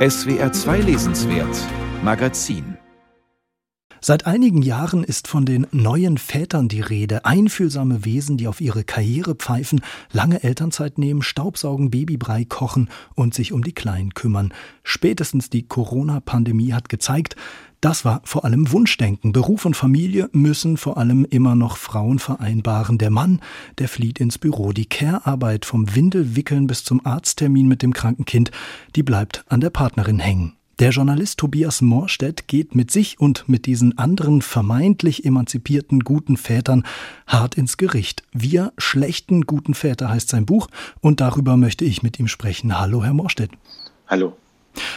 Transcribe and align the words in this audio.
SWR 0.00 0.50
2 0.50 0.78
Lesenswert 0.80 1.54
Magazin 2.02 2.78
Seit 4.00 4.26
einigen 4.26 4.62
Jahren 4.62 5.04
ist 5.04 5.28
von 5.28 5.44
den 5.44 5.66
neuen 5.72 6.16
Vätern 6.16 6.68
die 6.68 6.80
Rede. 6.80 7.26
Einfühlsame 7.26 8.06
Wesen, 8.06 8.38
die 8.38 8.48
auf 8.48 8.62
ihre 8.62 8.82
Karriere 8.82 9.34
pfeifen, 9.34 9.82
lange 10.10 10.42
Elternzeit 10.42 10.96
nehmen, 10.96 11.20
Staubsaugen, 11.20 11.90
Babybrei 11.90 12.46
kochen 12.46 12.88
und 13.14 13.34
sich 13.34 13.52
um 13.52 13.62
die 13.62 13.74
Kleinen 13.74 14.14
kümmern. 14.14 14.54
Spätestens 14.84 15.50
die 15.50 15.68
Corona-Pandemie 15.68 16.72
hat 16.72 16.88
gezeigt, 16.88 17.36
das 17.80 18.04
war 18.04 18.20
vor 18.24 18.44
allem 18.44 18.72
Wunschdenken. 18.72 19.32
Beruf 19.32 19.64
und 19.64 19.74
Familie 19.74 20.28
müssen 20.32 20.76
vor 20.76 20.98
allem 20.98 21.24
immer 21.24 21.54
noch 21.54 21.76
Frauen 21.76 22.18
vereinbaren. 22.18 22.98
Der 22.98 23.10
Mann, 23.10 23.40
der 23.78 23.88
flieht 23.88 24.20
ins 24.20 24.38
Büro. 24.38 24.72
Die 24.72 24.86
Care-Arbeit 24.86 25.64
vom 25.64 25.94
Windelwickeln 25.94 26.66
bis 26.66 26.84
zum 26.84 27.04
Arzttermin 27.04 27.68
mit 27.68 27.82
dem 27.82 27.94
kranken 27.94 28.24
Kind, 28.24 28.50
die 28.96 29.02
bleibt 29.02 29.44
an 29.48 29.60
der 29.60 29.70
Partnerin 29.70 30.18
hängen. 30.18 30.54
Der 30.78 30.90
Journalist 30.90 31.38
Tobias 31.38 31.82
Morstedt 31.82 32.48
geht 32.48 32.74
mit 32.74 32.90
sich 32.90 33.20
und 33.20 33.46
mit 33.50 33.66
diesen 33.66 33.98
anderen 33.98 34.40
vermeintlich 34.40 35.26
emanzipierten 35.26 36.00
guten 36.00 36.38
Vätern 36.38 36.84
hart 37.26 37.54
ins 37.56 37.76
Gericht. 37.76 38.22
Wir 38.32 38.72
schlechten 38.78 39.42
guten 39.42 39.74
Väter 39.74 40.08
heißt 40.08 40.30
sein 40.30 40.46
Buch 40.46 40.68
und 41.00 41.20
darüber 41.20 41.58
möchte 41.58 41.84
ich 41.84 42.02
mit 42.02 42.18
ihm 42.18 42.28
sprechen. 42.28 42.78
Hallo, 42.78 43.04
Herr 43.04 43.12
Morstedt. 43.12 43.50
Hallo. 44.06 44.34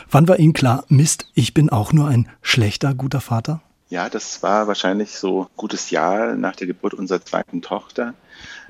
Wann 0.09 0.27
war 0.27 0.39
Ihnen 0.39 0.53
klar, 0.53 0.85
Mist, 0.87 1.27
ich 1.33 1.53
bin 1.53 1.69
auch 1.69 1.93
nur 1.93 2.07
ein 2.07 2.29
schlechter, 2.41 2.93
guter 2.93 3.21
Vater? 3.21 3.61
Ja, 3.89 4.09
das 4.09 4.41
war 4.41 4.67
wahrscheinlich 4.67 5.11
so 5.11 5.43
ein 5.43 5.47
gutes 5.55 5.91
Jahr 5.91 6.35
nach 6.35 6.55
der 6.55 6.65
Geburt 6.65 6.95
unserer 6.95 7.23
zweiten 7.23 7.61
Tochter. 7.61 8.15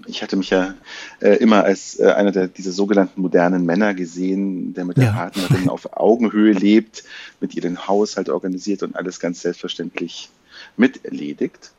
Ich 0.06 0.22
hatte 0.22 0.36
mich 0.36 0.50
ja 0.50 0.74
äh, 1.22 1.38
immer 1.38 1.64
als 1.64 1.98
äh, 1.98 2.12
einer 2.12 2.34
der 2.34 2.48
diese 2.48 2.74
sogenannten 2.74 3.22
modernen 3.22 3.66
Männer 3.66 3.94
gesehen, 3.94 4.74
der 4.74 4.84
mit 4.84 4.98
der 4.98 5.06
ja. 5.06 5.12
Partnerin 5.14 5.70
auf 5.70 5.96
Augenhöhe 5.96 6.52
lebt, 6.52 7.06
mit 7.40 7.56
ihr 7.56 7.62
den 7.62 7.88
Haushalt 7.88 8.28
organisiert 8.28 8.84
und 8.84 8.98
alles 8.98 9.22
ganz 9.22 9.42
selbstverständlich 9.42 10.30
miterledigt. 10.76 11.72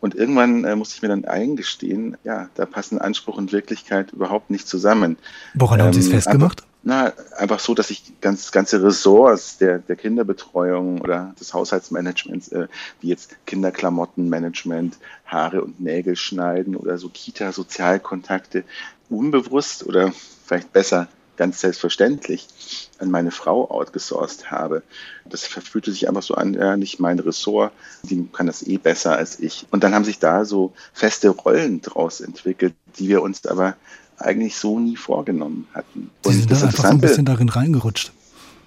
Und 0.00 0.14
irgendwann 0.14 0.64
äh, 0.64 0.76
musste 0.76 0.96
ich 0.96 1.02
mir 1.02 1.08
dann 1.08 1.24
eingestehen, 1.24 2.16
ja, 2.22 2.48
da 2.54 2.66
passen 2.66 2.98
Anspruch 2.98 3.38
und 3.38 3.52
Wirklichkeit 3.52 4.12
überhaupt 4.12 4.50
nicht 4.50 4.68
zusammen. 4.68 5.16
Woran 5.54 5.80
ähm, 5.80 5.86
haben 5.86 5.92
Sie 5.94 6.00
es 6.00 6.06
ähm, 6.06 6.12
festgemacht? 6.12 6.62
Na, 6.86 7.14
einfach 7.38 7.60
so, 7.60 7.74
dass 7.74 7.90
ich 7.90 8.20
ganz, 8.20 8.52
ganze 8.52 8.82
Ressorts 8.82 9.56
der, 9.56 9.78
der 9.78 9.96
Kinderbetreuung 9.96 11.00
oder 11.00 11.34
des 11.40 11.54
Haushaltsmanagements, 11.54 12.48
äh, 12.48 12.68
wie 13.00 13.08
jetzt 13.08 13.36
Kinderklamottenmanagement, 13.46 14.98
Haare 15.24 15.62
und 15.62 15.80
Nägel 15.80 16.14
schneiden 16.14 16.76
oder 16.76 16.98
so 16.98 17.08
Kita-Sozialkontakte, 17.08 18.64
unbewusst 19.08 19.86
oder 19.86 20.12
vielleicht 20.44 20.74
besser 20.74 21.08
ganz 21.36 21.60
selbstverständlich 21.60 22.90
an 22.98 23.10
meine 23.10 23.30
Frau 23.30 23.70
outgesourced 23.70 24.50
habe. 24.50 24.82
Das 25.24 25.44
fühlte 25.44 25.90
sich 25.90 26.06
einfach 26.06 26.22
so 26.22 26.34
an, 26.34 26.54
ja, 26.54 26.76
nicht 26.76 27.00
mein 27.00 27.18
Ressort, 27.18 27.72
die 28.02 28.28
kann 28.32 28.46
das 28.46 28.62
eh 28.62 28.76
besser 28.78 29.16
als 29.16 29.40
ich. 29.40 29.66
Und 29.70 29.84
dann 29.84 29.94
haben 29.94 30.04
sich 30.04 30.18
da 30.18 30.44
so 30.44 30.74
feste 30.92 31.30
Rollen 31.30 31.80
draus 31.80 32.20
entwickelt, 32.20 32.74
die 32.98 33.08
wir 33.08 33.22
uns 33.22 33.46
aber 33.46 33.74
eigentlich 34.18 34.56
so 34.56 34.78
nie 34.78 34.96
vorgenommen 34.96 35.66
hatten. 35.74 36.10
Und 36.24 36.32
Sie 36.32 36.40
sind 36.40 36.50
das 36.50 36.62
einfach 36.62 36.84
so 36.84 36.90
ein 36.90 37.00
bisschen 37.00 37.24
darin 37.24 37.48
reingerutscht. 37.48 38.12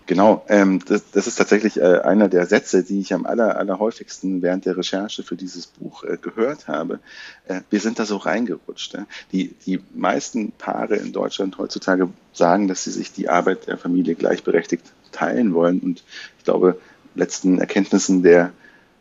Genau, 0.08 0.46
ähm, 0.48 0.80
das, 0.88 1.12
das, 1.12 1.28
ist 1.28 1.36
tatsächlich 1.36 1.78
äh, 1.82 2.00
einer 2.00 2.30
der 2.30 2.46
Sätze, 2.46 2.82
die 2.82 3.02
ich 3.02 3.14
am 3.14 3.26
aller, 3.26 3.58
allerhäufigsten 3.58 4.42
während 4.42 4.66
der 4.66 4.78
Recherche 4.78 5.22
für 5.22 5.36
dieses 5.36 5.68
Buch 5.68 6.06
äh, 6.06 6.18
gehört 6.22 6.70
habe. 6.70 7.00
Äh, 7.46 7.60
wir 7.70 7.82
sind 7.82 8.00
da 8.00 8.06
so 8.06 8.16
reingerutscht. 8.16 8.96
Äh. 8.96 9.04
Die, 9.34 9.54
die 9.66 9.82
meisten 9.94 10.54
Paare 10.54 10.96
in 10.96 11.12
Deutschland 11.12 11.58
heutzutage 11.58 12.08
sagen, 12.32 12.70
dass 12.70 12.86
sie 12.86 12.92
sich 12.92 13.12
die 13.12 13.28
Arbeit 13.28 13.68
der 13.68 13.78
Familie 13.78 14.16
gleichberechtigt 14.16 14.86
teilen 15.12 15.54
wollen. 15.54 15.82
Und 15.82 16.06
ich 16.38 16.46
glaube, 16.46 16.80
letzten 17.14 17.60
Erkenntnissen 17.60 18.24
der, 18.24 18.54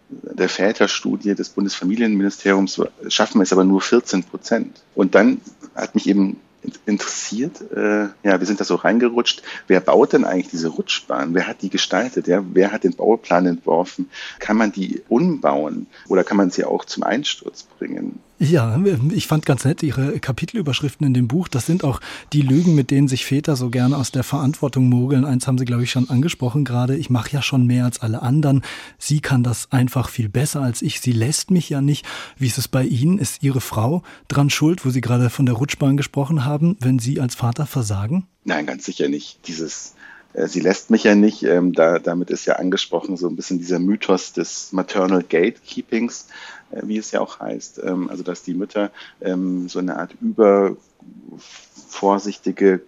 der 0.08 0.48
Väterstudie 0.48 1.34
des 1.34 1.48
Bundesfamilienministeriums 1.50 2.80
schaffen 3.08 3.40
es 3.40 3.52
aber 3.52 3.64
nur 3.64 3.80
14 3.80 4.24
Prozent. 4.24 4.82
Und 4.94 5.14
dann 5.14 5.40
hat 5.74 5.94
mich 5.94 6.08
eben 6.08 6.40
interessiert. 6.84 7.60
Äh, 7.72 8.08
ja, 8.22 8.40
wir 8.40 8.46
sind 8.46 8.60
da 8.60 8.64
so 8.64 8.76
reingerutscht. 8.76 9.42
Wer 9.66 9.80
baut 9.80 10.12
denn 10.12 10.24
eigentlich 10.24 10.48
diese 10.48 10.68
Rutschbahn? 10.68 11.34
Wer 11.34 11.46
hat 11.46 11.62
die 11.62 11.70
gestaltet? 11.70 12.26
Ja? 12.26 12.44
Wer 12.52 12.72
hat 12.72 12.84
den 12.84 12.94
Bauplan 12.94 13.46
entworfen? 13.46 14.10
Kann 14.38 14.56
man 14.56 14.72
die 14.72 15.02
umbauen 15.08 15.86
oder 16.08 16.24
kann 16.24 16.36
man 16.36 16.50
sie 16.50 16.64
auch 16.64 16.84
zum 16.84 17.02
Einsturz 17.02 17.62
bringen? 17.62 18.20
Ja, 18.38 18.78
ich 19.14 19.26
fand 19.26 19.46
ganz 19.46 19.64
nett 19.64 19.82
Ihre 19.82 20.20
Kapitelüberschriften 20.20 21.06
in 21.06 21.14
dem 21.14 21.26
Buch. 21.26 21.48
Das 21.48 21.64
sind 21.64 21.84
auch 21.84 22.00
die 22.34 22.42
Lügen, 22.42 22.74
mit 22.74 22.90
denen 22.90 23.08
sich 23.08 23.24
Väter 23.24 23.56
so 23.56 23.70
gerne 23.70 23.96
aus 23.96 24.10
der 24.10 24.24
Verantwortung 24.24 24.90
mogeln. 24.90 25.24
Eins 25.24 25.46
haben 25.46 25.56
Sie, 25.56 25.64
glaube 25.64 25.84
ich, 25.84 25.90
schon 25.90 26.10
angesprochen 26.10 26.64
gerade. 26.64 26.96
Ich 26.96 27.08
mache 27.08 27.32
ja 27.32 27.40
schon 27.40 27.66
mehr 27.66 27.86
als 27.86 28.00
alle 28.00 28.20
anderen. 28.20 28.62
Sie 28.98 29.20
kann 29.20 29.42
das 29.42 29.72
einfach 29.72 30.10
viel 30.10 30.28
besser 30.28 30.60
als 30.60 30.82
ich. 30.82 31.00
Sie 31.00 31.12
lässt 31.12 31.50
mich 31.50 31.70
ja 31.70 31.80
nicht. 31.80 32.04
Wie 32.36 32.46
ist 32.46 32.58
es 32.58 32.68
bei 32.68 32.84
Ihnen? 32.84 33.18
Ist 33.18 33.42
Ihre 33.42 33.62
Frau 33.62 34.02
dran 34.28 34.50
schuld, 34.50 34.84
wo 34.84 34.90
Sie 34.90 35.00
gerade 35.00 35.30
von 35.30 35.46
der 35.46 35.54
Rutschbahn 35.54 35.96
gesprochen 35.96 36.44
haben, 36.44 36.76
wenn 36.80 36.98
Sie 36.98 37.20
als 37.20 37.34
Vater 37.34 37.64
versagen? 37.64 38.26
Nein, 38.44 38.66
ganz 38.66 38.84
sicher 38.84 39.08
nicht. 39.08 39.48
Dieses 39.48 39.94
äh, 40.36 40.46
Sie 40.46 40.60
lässt 40.60 40.90
mich 40.90 41.04
ja 41.04 41.14
nicht. 41.14 41.42
Ähm, 41.42 41.72
da, 41.72 41.98
damit 41.98 42.30
ist 42.30 42.44
ja 42.46 42.56
angesprochen 42.56 43.16
so 43.16 43.28
ein 43.28 43.36
bisschen 43.36 43.58
dieser 43.58 43.78
Mythos 43.78 44.32
des 44.32 44.72
Maternal 44.72 45.22
Gatekeepings. 45.22 46.28
Äh, 46.70 46.82
wie 46.84 46.98
es 46.98 47.10
ja 47.12 47.20
auch 47.20 47.40
heißt. 47.40 47.80
Ähm, 47.84 48.10
also 48.10 48.22
dass 48.22 48.42
die 48.42 48.52
Mütter 48.54 48.90
ähm, 49.20 49.68
so 49.68 49.78
eine 49.78 49.98
Art 49.98 50.14
übervorsichtige, 50.20 52.80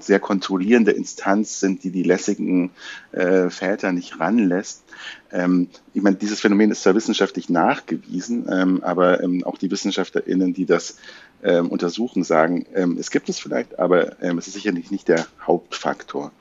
sehr 0.00 0.20
kontrollierende 0.20 0.92
Instanz 0.92 1.60
sind, 1.60 1.84
die 1.84 1.90
die 1.90 2.04
lässigen 2.04 2.70
äh, 3.12 3.50
Väter 3.50 3.92
nicht 3.92 4.18
ranlässt. 4.20 4.84
Ähm, 5.32 5.68
ich 5.92 6.00
meine, 6.02 6.16
dieses 6.16 6.40
Phänomen 6.40 6.70
ist 6.70 6.82
zwar 6.82 6.94
wissenschaftlich 6.94 7.50
nachgewiesen, 7.50 8.82
aber 8.82 9.20
auch 9.44 9.58
die 9.58 9.70
WissenschaftlerInnen, 9.70 10.54
die 10.54 10.64
das 10.66 10.96
untersuchen, 11.42 12.24
sagen, 12.24 12.64
es 12.98 13.10
gibt 13.10 13.28
es 13.28 13.38
vielleicht, 13.38 13.78
aber 13.78 14.22
es 14.22 14.46
ist 14.46 14.54
sicherlich 14.54 14.90
nicht 14.90 15.08
der 15.08 15.26
Hauptfaktor 15.46 16.32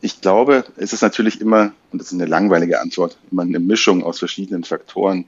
ich 0.00 0.20
glaube, 0.20 0.64
es 0.76 0.92
ist 0.92 1.02
natürlich 1.02 1.40
immer, 1.40 1.72
und 1.90 2.00
das 2.00 2.08
ist 2.08 2.14
eine 2.14 2.26
langweilige 2.26 2.80
Antwort, 2.80 3.18
immer 3.30 3.42
eine 3.42 3.60
Mischung 3.60 4.04
aus 4.04 4.18
verschiedenen 4.18 4.64
Faktoren. 4.64 5.24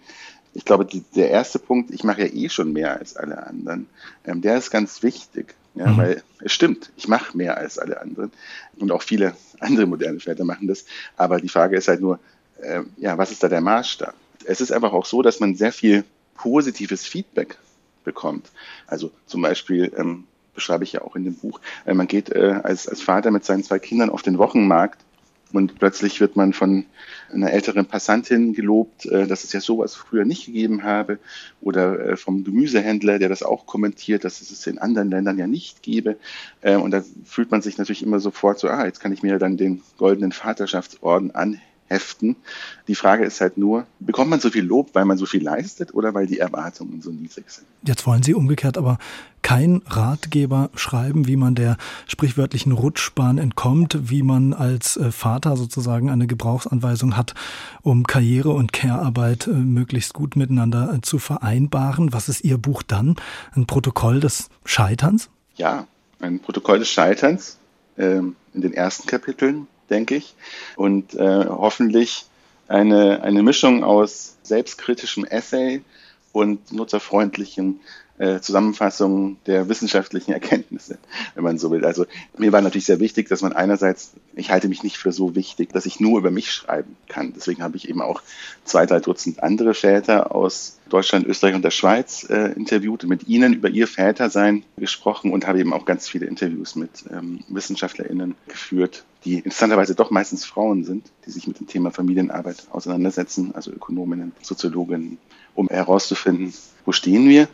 Ich 0.55 0.65
glaube, 0.65 0.84
die, 0.84 1.03
der 1.15 1.31
erste 1.31 1.59
Punkt, 1.59 1.91
ich 1.91 2.05
mache 2.05 2.23
ja 2.23 2.33
eh 2.33 2.49
schon 2.49 2.73
mehr 2.73 2.99
als 2.99 3.17
alle 3.17 3.47
anderen, 3.47 3.87
ähm, 4.25 4.41
der 4.41 4.59
ist 4.59 4.71
ganz 4.71 5.03
wichtig, 5.03 5.55
ja, 5.75 5.87
mhm. 5.87 5.97
weil 5.97 6.23
es 6.41 6.53
stimmt, 6.53 6.91
ich 6.97 7.09
mache 7.09 7.37
mehr 7.37 7.56
als 7.56 7.79
alle 7.79 8.01
anderen 8.01 8.33
und 8.79 8.93
auch 8.93 9.03
viele 9.03 9.34
andere 9.61 9.87
moderne 9.87 10.21
Väter 10.21 10.45
machen 10.45 10.69
das. 10.69 10.85
Aber 11.17 11.41
die 11.41 11.49
Frage 11.49 11.77
ist 11.77 11.89
halt 11.89 12.00
nur, 12.00 12.19
äh, 12.61 12.83
ja, 12.99 13.17
was 13.17 13.31
ist 13.31 13.43
da 13.43 13.49
der 13.49 13.61
Maßstab? 13.61 14.15
Es 14.45 14.61
ist 14.61 14.73
einfach 14.73 14.93
auch 14.93 15.06
so, 15.06 15.23
dass 15.23 15.41
man 15.41 15.55
sehr 15.55 15.73
viel 15.73 16.05
positives 16.35 17.05
Feedback 17.06 17.59
bekommt. 18.05 18.50
Also 18.87 19.11
zum 19.27 19.43
Beispiel, 19.43 19.93
ähm, 19.97 20.25
beschreibe 20.59 20.83
ich 20.83 20.93
ja 20.93 21.03
auch 21.03 21.15
in 21.15 21.23
dem 21.23 21.37
Buch. 21.37 21.61
Äh, 21.87 21.95
man 21.95 22.09
geht 22.09 22.31
äh, 22.31 22.59
als, 22.65 22.89
als 22.89 23.01
Vater 23.01 23.31
mit 23.31 23.45
seinen 23.45 23.63
zwei 23.63 23.79
Kindern 23.79 24.11
auf 24.11 24.23
den 24.23 24.39
Wochenmarkt 24.39 25.01
und 25.53 25.79
plötzlich 25.79 26.21
wird 26.21 26.35
man 26.35 26.53
von 26.53 26.85
einer 27.33 27.53
älteren 27.53 27.87
Passantin 27.87 28.55
gelobt, 28.55 29.07
äh, 29.07 29.29
dass 29.29 29.45
es 29.45 29.53
ja 29.53 29.61
sowas 29.61 29.95
früher 29.95 30.25
nicht 30.25 30.47
gegeben 30.47 30.83
habe. 30.83 31.21
Oder 31.61 32.17
vom 32.17 32.43
Gemüsehändler, 32.43 33.21
der 33.21 33.29
das 33.29 33.45
auch 33.45 33.67
kommentiert, 33.67 34.25
dass 34.25 34.41
es 34.41 34.51
es 34.51 34.67
in 34.67 34.79
anderen 34.79 35.11
Ländern 35.11 35.39
ja 35.39 35.47
nicht 35.47 35.83
gäbe. 35.83 36.17
Und 36.63 36.91
da 36.91 37.03
fühlt 37.25 37.51
man 37.51 37.63
sich 37.63 37.79
natürlich 37.79 38.03
immer 38.03 38.21
sofort 38.21 38.59
so, 38.59 38.69
ah, 38.69 38.85
jetzt 38.85 39.01
kann 39.01 39.13
ich 39.13 39.23
mir 39.23 39.39
dann 39.39 39.57
den 39.57 39.83
goldenen 39.97 40.33
Vaterschaftsorden 40.33 41.35
anhängen 41.35 41.63
heften. 41.88 42.37
Die 42.87 42.94
Frage 42.94 43.25
ist 43.25 43.41
halt 43.41 43.59
nur, 43.59 43.87
bekommt 43.99 44.31
man 44.31 44.41
so 44.41 44.50
viel 44.50 44.65
Lob, 44.65 44.91
weil 44.94 45.04
man 45.04 45.19
so 45.19 45.26
viel 45.26 45.43
leistet 45.43 45.94
oder 45.94 46.15
weil 46.15 46.26
die 46.26 46.38
Erwartungen 46.38 47.03
so 47.03 47.10
niedrig 47.10 47.50
sind? 47.50 47.66
Jetzt 47.82 48.06
wollen 48.06 48.22
Sie 48.22 48.34
umgekehrt 48.34 48.78
aber 48.78 48.99
kein 49.43 49.82
Ratgeber 49.87 50.71
schreiben, 50.75 51.26
wie 51.26 51.37
man 51.37 51.54
der 51.54 51.76
sprichwörtlichen 52.06 52.72
Rutschbahn 52.72 53.38
entkommt, 53.38 54.10
wie 54.10 54.23
man 54.23 54.52
als 54.52 54.96
äh, 54.96 55.11
Vater 55.11 55.56
sozusagen 55.56 56.11
eine 56.11 56.26
Gebrauchsanweisung 56.26 57.17
hat, 57.17 57.35
um 57.82 58.05
Karriere 58.05 58.50
und 58.50 58.73
Care-Arbeit 58.73 59.46
äh, 59.46 59.50
möglichst 59.50 60.12
gut 60.12 60.37
miteinander 60.37 60.93
äh, 60.94 61.00
zu 61.00 61.19
vereinbaren. 61.19 62.12
Was 62.12 62.29
ist 62.29 62.44
Ihr 62.44 62.58
Buch 62.58 62.82
dann? 62.82 63.17
Ein 63.55 63.67
Protokoll 63.67 64.20
des 64.20 64.50
Scheiterns? 64.64 65.31
Ja, 65.56 65.87
ein 66.20 66.41
Protokoll 66.41 66.81
des 66.81 66.91
Scheiterns 66.91 67.58
ähm, 67.96 68.37
in 68.55 68.61
den 68.61 68.73
ersten 68.73 69.06
Kapiteln 69.06 69.67
denke 69.90 70.17
ich. 70.17 70.35
Und 70.76 71.14
äh, 71.14 71.46
hoffentlich 71.46 72.26
eine, 72.69 73.23
eine 73.23 73.43
Mischung 73.43 73.85
aus 73.85 74.37
selbstkritischem 74.43 75.25
Essay 75.25 75.82
und 76.32 76.73
nutzerfreundlichen 76.73 77.81
äh, 78.19 78.41
Zusammenfassung 78.41 79.37
der 79.47 79.69
wissenschaftlichen 79.69 80.32
Erkenntnisse, 80.32 80.99
wenn 81.35 81.44
man 81.44 81.59
so 81.59 81.70
will. 81.70 81.85
Also 81.85 82.06
mir 82.37 82.53
war 82.53 82.61
natürlich 82.61 82.87
sehr 82.87 83.00
wichtig, 83.00 83.29
dass 83.29 83.43
man 83.43 83.53
einerseits, 83.53 84.12
ich 84.35 84.50
halte 84.50 84.69
mich 84.69 84.82
nicht 84.82 84.99
für 84.99 85.12
so 85.12 85.35
wichtig, 85.35 85.73
dass 85.73 85.87
ich 85.87 86.00
nur 86.00 86.19
über 86.19 86.31
mich 86.31 86.50
schreiben 86.53 86.97
kann. 87.09 87.32
Deswegen 87.35 87.62
habe 87.62 87.76
ich 87.76 87.88
eben 87.88 88.03
auch 88.03 88.23
zwei, 88.65 88.87
drei 88.87 89.00
Dutzend 89.00 89.43
andere 89.43 89.75
Väter 89.75 90.35
aus 90.35 90.79
Deutschland, 90.88 91.26
Österreich 91.26 91.55
und 91.55 91.65
der 91.65 91.70
Schweiz 91.70 92.26
äh, 92.29 92.53
interviewt 92.53 93.05
und 93.05 93.11
mit 93.11 93.29
ihnen 93.29 93.53
über 93.53 93.69
ihr 93.69 93.87
Vätersein 93.87 94.65
gesprochen 94.76 95.32
und 95.32 95.47
habe 95.47 95.61
eben 95.61 95.73
auch 95.73 95.85
ganz 95.85 96.09
viele 96.09 96.26
Interviews 96.26 96.75
mit 96.75 97.05
ähm, 97.12 97.41
WissenschaftlerInnen 97.49 98.35
geführt, 98.49 99.05
die 99.25 99.37
interessanterweise 99.37 99.94
doch 99.94 100.11
meistens 100.11 100.44
Frauen 100.44 100.85
sind, 100.85 101.06
die 101.26 101.31
sich 101.31 101.47
mit 101.47 101.61
dem 101.61 101.67
Thema 101.67 101.91
Familienarbeit 101.91 102.67
auseinandersetzen, 102.70 103.55
also 103.55 103.70
Ökonominnen, 103.70 104.32
Soziologinnen, 104.43 105.19
um 105.55 105.69
herauszufinden, 105.69 106.55
wo 106.85 106.93
stehen 106.93 107.29
wir 107.29 107.49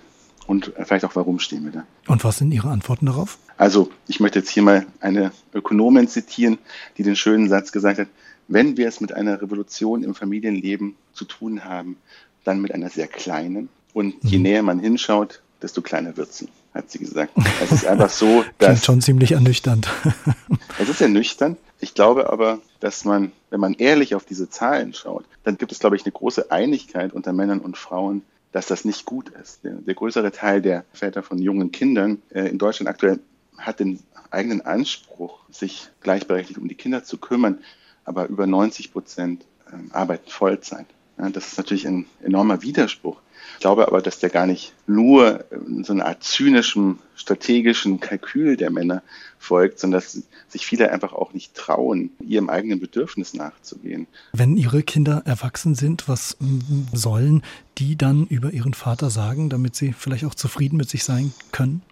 und 0.47 0.73
vielleicht 0.85 1.05
auch, 1.05 1.17
warum 1.17 1.39
stehen 1.39 1.65
wir 1.65 1.73
da. 1.73 1.85
Und 2.07 2.25
was 2.25 2.39
sind 2.39 2.53
Ihre 2.53 2.69
Antworten 2.69 3.07
darauf? 3.07 3.39
Also, 3.57 3.91
ich 4.07 4.21
möchte 4.21 4.41
jetzt 4.41 4.51
hier 4.51 4.63
mal 4.63 4.87
eine 5.01 5.33
Ökonomin 5.53 6.09
zitieren, 6.09 6.59
die 6.99 7.03
den 7.03 7.17
schönen 7.17 7.49
Satz 7.49 7.73
gesagt 7.73 7.99
hat, 7.99 8.09
wenn 8.49 8.77
wir 8.77 8.89
es 8.89 9.01
mit 9.01 9.13
einer 9.13 9.41
Revolution 9.41 10.03
im 10.03 10.15
Familienleben 10.15 10.97
zu 11.13 11.25
tun 11.25 11.65
haben, 11.65 11.97
dann 12.45 12.61
mit 12.61 12.73
einer 12.73 12.91
sehr 12.91 13.07
kleinen. 13.07 13.69
Und 13.93 14.17
je 14.23 14.39
mhm. 14.39 14.43
näher 14.43 14.63
man 14.63 14.81
hinschaut, 14.81 15.41
desto 15.63 15.81
kleiner 15.81 16.17
wird 16.17 16.33
sie, 16.33 16.49
hat 16.75 16.91
sie 16.91 16.99
gesagt. 16.99 17.33
Es 17.63 17.73
ist 17.73 17.87
einfach 17.87 18.11
so, 18.11 18.45
dass. 18.59 18.69
Klingt 18.69 18.85
schon 18.85 19.01
ziemlich 19.01 19.33
ernüchternd. 19.33 19.89
es 20.79 20.89
ist 20.89 21.01
ernüchternd. 21.01 21.59
Ich 21.81 21.95
glaube 21.95 22.31
aber, 22.31 22.59
dass 22.81 23.05
man, 23.05 23.33
wenn 23.51 23.61
man 23.61 23.75
ehrlich 23.75 24.15
auf 24.15 24.25
diese 24.25 24.51
Zahlen 24.51 24.95
schaut, 24.95 25.25
dann 25.43 25.57
gibt 25.59 25.73
es, 25.73 25.79
glaube 25.79 25.97
ich, 25.97 26.05
eine 26.05 26.13
große 26.13 26.51
Einigkeit 26.51 27.13
unter 27.13 27.33
Männern 27.33 27.61
und 27.61 27.77
Frauen, 27.77 28.23
dass 28.55 28.67
das 28.67 28.85
nicht 28.85 29.05
gut 29.05 29.31
ist. 29.31 29.65
Der, 29.65 29.73
der 29.73 29.95
größere 29.95 30.31
Teil 30.31 30.63
der 30.63 30.85
Väter 30.93 31.25
von 31.25 31.39
jungen 31.39 31.73
Kindern 31.73 32.23
äh, 32.31 32.49
in 32.49 32.57
Deutschland 32.57 32.89
aktuell 32.89 33.19
hat 33.59 33.81
den 33.81 33.99
eigenen 34.31 34.61
Anspruch, 34.61 35.41
sich 35.51 35.89
gleichberechtigt 36.01 36.59
um 36.59 36.69
die 36.69 36.77
Kinder 36.77 37.03
zu 37.03 37.19
kümmern, 37.19 37.59
aber 38.05 38.29
über 38.29 38.47
90 38.47 38.93
Prozent 38.93 39.45
äh, 39.67 39.93
arbeiten 39.93 40.31
Vollzeit. 40.31 40.87
Ja, 41.19 41.31
das 41.31 41.49
ist 41.49 41.59
natürlich 41.59 41.87
ein 41.87 42.07
enormer 42.23 42.63
Widerspruch. 42.63 43.21
Ich 43.55 43.61
glaube 43.61 43.87
aber, 43.87 44.03
dass 44.03 44.19
der 44.19 44.31
gar 44.31 44.47
nicht 44.47 44.75
nur 44.87 45.45
so 45.83 45.93
eine 45.93 46.05
Art 46.05 46.23
zynischem, 46.25 46.99
strategischen 47.15 48.01
Kalkül 48.01 48.57
der 48.57 48.71
Männer 48.71 49.03
folgt, 49.39 49.79
sondern 49.79 50.01
dass 50.01 50.23
sich 50.49 50.67
viele 50.67 50.91
einfach 50.91 51.13
auch 51.13 51.33
nicht 51.33 51.55
trauen, 51.55 52.11
ihrem 52.21 52.49
eigenen 52.51 52.81
Bedürfnis 52.81 53.35
nachzugehen. 53.35 54.07
Wenn 54.33 54.57
ihre 54.57 54.83
Kinder 54.83 55.23
erwachsen 55.25 55.75
sind, 55.75 56.09
was 56.09 56.37
sollen 56.93 57.43
die 57.79 57.97
dann 57.97 58.27
über 58.27 58.53
ihren 58.53 58.75
Vater 58.75 59.11
sagen, 59.11 59.51
damit 59.51 59.77
sie 59.77 59.93
vielleicht 59.93 60.25
auch 60.25 60.35
zufrieden 60.35 60.77
mit 60.77 60.89
sich 60.89 61.05
sein 61.05 61.33
können? 61.53 61.83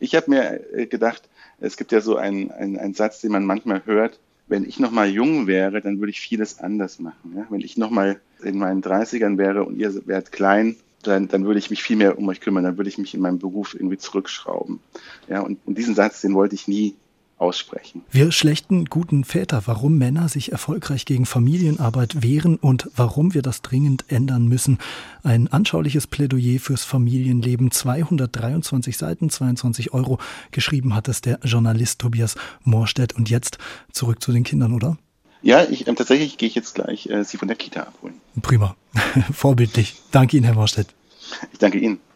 Ich 0.00 0.14
habe 0.14 0.30
mir 0.30 0.60
äh, 0.74 0.86
gedacht, 0.86 1.28
es 1.60 1.76
gibt 1.76 1.92
ja 1.92 2.00
so 2.00 2.16
einen, 2.16 2.50
einen, 2.50 2.78
einen 2.78 2.94
Satz, 2.94 3.20
den 3.20 3.32
man 3.32 3.44
manchmal 3.44 3.84
hört, 3.86 4.18
wenn 4.46 4.64
ich 4.64 4.78
noch 4.78 4.90
mal 4.90 5.08
jung 5.08 5.46
wäre, 5.46 5.80
dann 5.80 5.98
würde 6.00 6.10
ich 6.10 6.20
vieles 6.20 6.58
anders 6.58 6.98
machen. 6.98 7.34
Ja? 7.36 7.46
Wenn 7.50 7.60
ich 7.60 7.76
noch 7.76 7.90
mal 7.90 8.20
in 8.42 8.58
meinen 8.58 8.82
30ern 8.82 9.38
wäre 9.38 9.64
und 9.64 9.76
ihr 9.76 10.06
wärt 10.06 10.32
klein, 10.32 10.76
dann, 11.02 11.28
dann 11.28 11.44
würde 11.44 11.58
ich 11.58 11.70
mich 11.70 11.82
viel 11.82 11.96
mehr 11.96 12.18
um 12.18 12.28
euch 12.28 12.40
kümmern, 12.40 12.64
dann 12.64 12.76
würde 12.76 12.90
ich 12.90 12.98
mich 12.98 13.14
in 13.14 13.20
meinem 13.20 13.38
Beruf 13.38 13.74
irgendwie 13.74 13.98
zurückschrauben. 13.98 14.80
Ja, 15.28 15.40
und, 15.40 15.58
und 15.64 15.78
diesen 15.78 15.94
Satz, 15.94 16.20
den 16.20 16.34
wollte 16.34 16.54
ich 16.54 16.68
nie 16.68 16.94
aussprechen. 17.38 18.02
Wir 18.10 18.32
schlechten 18.32 18.86
guten 18.86 19.24
Väter, 19.24 19.62
warum 19.66 19.96
Männer 19.96 20.28
sich 20.28 20.52
erfolgreich 20.52 21.04
gegen 21.04 21.24
Familienarbeit 21.24 22.22
wehren 22.22 22.56
und 22.56 22.90
warum 22.96 23.32
wir 23.34 23.42
das 23.42 23.62
dringend 23.62 24.06
ändern 24.08 24.48
müssen. 24.48 24.78
Ein 25.22 25.48
anschauliches 25.48 26.06
Plädoyer 26.06 26.58
fürs 26.58 26.84
Familienleben, 26.84 27.70
223 27.70 28.96
Seiten, 28.96 29.30
22 29.30 29.92
Euro. 29.92 30.18
Geschrieben 30.50 30.94
hat 30.94 31.08
es 31.08 31.20
der 31.20 31.38
Journalist 31.42 32.00
Tobias 32.00 32.34
Moorstedt. 32.64 33.14
Und 33.14 33.30
jetzt 33.30 33.58
zurück 33.92 34.22
zu 34.22 34.32
den 34.32 34.42
Kindern, 34.42 34.74
oder? 34.74 34.98
Ja, 35.42 35.64
ich, 35.64 35.86
äh, 35.86 35.94
tatsächlich 35.94 36.38
gehe 36.38 36.48
ich 36.48 36.54
jetzt 36.54 36.74
gleich 36.74 37.08
äh, 37.08 37.24
Sie 37.24 37.36
von 37.36 37.48
der 37.48 37.56
Kita 37.56 37.82
abholen. 37.82 38.14
Prima. 38.42 38.76
Vorbildlich. 39.32 39.96
Danke 40.10 40.36
Ihnen, 40.36 40.44
Herr 40.44 40.54
Morstedt. 40.54 40.88
Ich 41.52 41.58
danke 41.58 41.78
Ihnen. 41.78 42.00